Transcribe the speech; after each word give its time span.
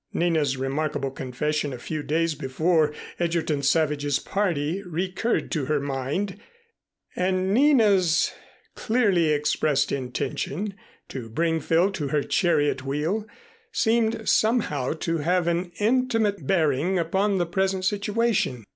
Nina's 0.13 0.57
remarkable 0.57 1.11
confession 1.11 1.71
a 1.73 1.77
few 1.77 2.01
days 2.01 2.33
before 2.33 2.91
Egerton 3.19 3.61
Savage's 3.61 4.17
party 4.17 4.81
recurred 4.83 5.51
to 5.51 5.65
her 5.65 5.79
mind, 5.79 6.39
and 7.15 7.53
Nina's 7.53 8.33
clearly 8.73 9.27
expressed 9.27 9.91
intention 9.91 10.73
to 11.09 11.29
bring 11.29 11.59
Phil 11.59 11.91
to 11.91 12.07
her 12.07 12.23
chariot 12.23 12.83
wheel 12.83 13.27
seemed 13.71 14.27
somehow 14.27 14.93
to 14.93 15.19
have 15.19 15.45
an 15.47 15.71
intimate 15.79 16.47
bearing 16.47 16.97
upon 16.97 17.37
the 17.37 17.45
present 17.45 17.85
situation. 17.85 18.63